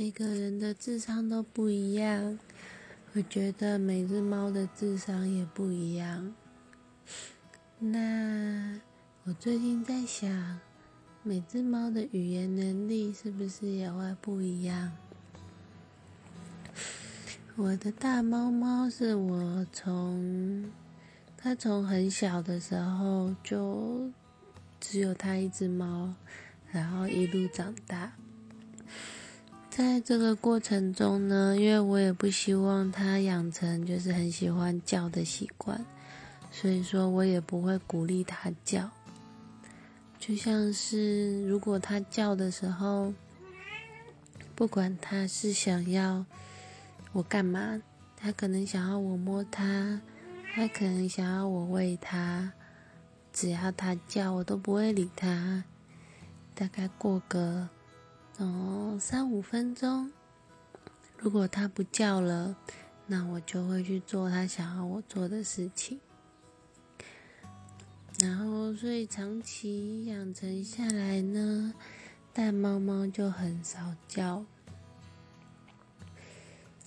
[0.00, 2.38] 每个人的智商都不一样，
[3.14, 6.32] 我觉得每只猫的智商也不一样。
[7.80, 8.80] 那
[9.24, 10.60] 我最近在想，
[11.24, 14.92] 每只猫的语言能力是不是也会不一样？
[17.56, 20.70] 我的大猫猫是我从
[21.36, 24.08] 它从很小的时候就
[24.78, 26.14] 只有它一只猫，
[26.70, 28.12] 然后一路长大。
[29.78, 35.86] 在这个过程中呢，因为我也不希望它养成就是很喜欢叫的习惯，
[36.50, 38.90] 所以说我也不会鼓励它叫。
[40.18, 43.14] 就像是如果它叫的时候，
[44.56, 46.26] 不管它是想要
[47.12, 47.80] 我干嘛，
[48.16, 50.00] 它可能想要我摸它，
[50.56, 52.52] 它可能想要我喂它，
[53.32, 55.62] 只要它叫，我都不会理它。
[56.56, 57.68] 大概过个。
[58.38, 60.10] 哦，三五分钟。
[61.18, 62.56] 如果它不叫了，
[63.06, 65.98] 那我就会去做它想要我做的事情。
[68.20, 71.74] 然后，所以长期养成下来呢，
[72.32, 74.44] 大猫猫就很少叫。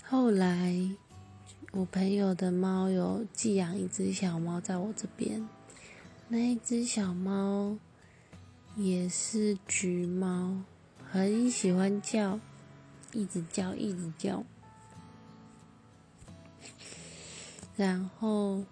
[0.03, 0.89] 后来，
[1.71, 5.45] 我朋友的猫有寄养一只小猫在我这边，
[6.29, 7.77] 那一只小猫
[8.77, 10.63] 也是橘猫。
[11.11, 12.39] 很喜欢叫，
[13.11, 14.45] 一直叫，一直叫。
[17.75, 18.63] 然后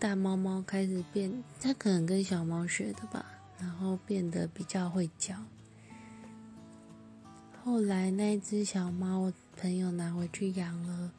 [0.00, 3.24] 大猫猫开始变，它可能跟小猫学的吧，
[3.60, 5.36] 然后变得比较会叫。
[7.62, 11.12] 后来那只小猫，我朋友拿回去养了。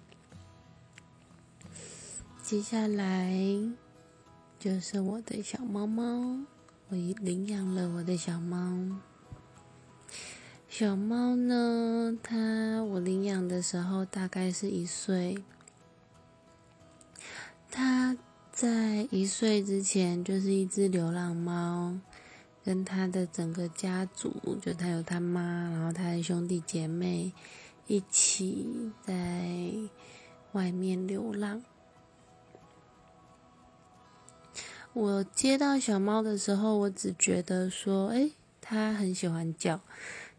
[2.44, 3.34] 接下来
[4.60, 6.04] 就是我的小猫猫，
[6.90, 9.00] 我领养了我的小猫。
[10.70, 12.16] 小猫呢？
[12.22, 15.42] 它我领养的时候大概是一岁。
[17.72, 18.16] 它
[18.52, 21.98] 在一岁之前就是一只流浪猫，
[22.64, 25.42] 跟它的整个家族，就它有它妈，
[25.72, 27.34] 然后它的兄弟姐妹
[27.88, 29.72] 一起在
[30.52, 31.64] 外面流浪。
[34.94, 39.80] 我接到小猫的时候，我只觉得说，哎，它很喜欢叫。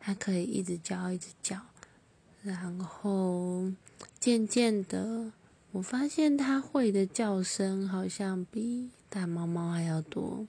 [0.01, 1.61] 它可以一直叫，一直叫，
[2.43, 3.73] 然后
[4.19, 5.33] 渐渐的，
[5.73, 10.47] 我发现它会的叫声好像比大猫猫还要多。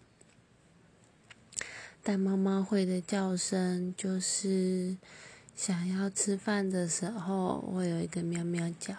[2.01, 4.97] 大猫猫会的叫声就是
[5.55, 8.95] 想要吃饭的时候会有一个喵喵叫，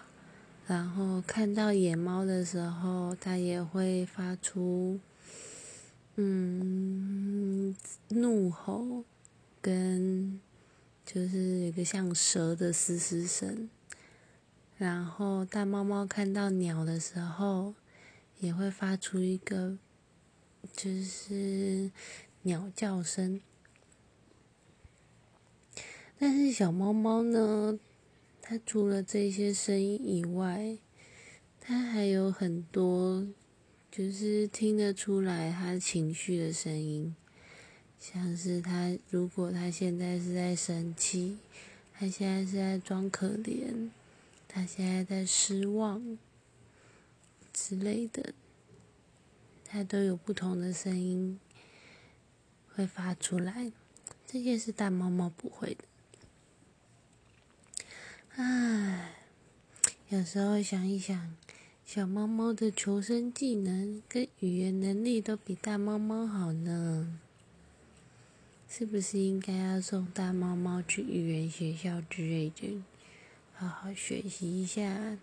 [0.67, 5.01] 然后看到野猫的时候，它也会发出
[6.17, 7.75] 嗯
[8.09, 9.05] 怒吼。
[9.61, 10.41] 跟
[11.05, 13.69] 就是有个像蛇的嘶嘶声，
[14.79, 17.75] 然后大猫猫看到鸟的时候，
[18.39, 19.79] 也会发出一个
[20.73, 21.91] 就是
[22.43, 23.41] 鸟叫声。
[26.19, 27.79] 但是小猫猫呢，
[28.41, 30.79] 它除了这些声音以外，
[31.59, 33.27] 它还有很多
[33.91, 37.15] 就是听得出来它情绪的声音。
[38.01, 41.37] 像是他，如果他现在是在生气，
[41.93, 43.91] 他现在是在装可怜，
[44.49, 46.19] 他现在在失望
[47.53, 48.33] 之类的，
[49.67, 51.39] 他都有不同的声音
[52.75, 53.71] 会发出来。
[54.27, 55.85] 这些是大猫猫不会的。
[58.37, 59.13] 唉，
[60.09, 61.37] 有时候想一想，
[61.85, 67.21] 小猫猫的求生技能跟语言能力都比大猫猫好呢。
[68.81, 72.83] 是不是应该要送大猫猫去语言学校之类的，
[73.53, 75.19] 好好学习一下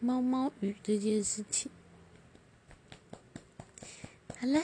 [0.00, 1.70] 猫猫语这件事情？
[4.36, 4.60] 好了，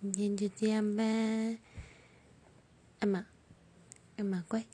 [0.00, 1.04] 今天就这样吧。
[3.00, 3.26] 阿妈，
[4.16, 4.64] 阿妈乖，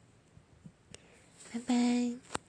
[1.52, 2.45] 拜拜。